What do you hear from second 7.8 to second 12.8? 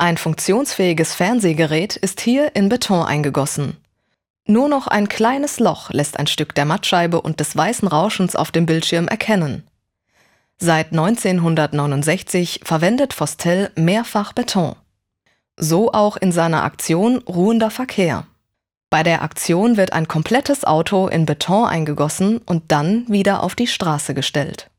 Rauschens auf dem Bildschirm erkennen. Seit 1969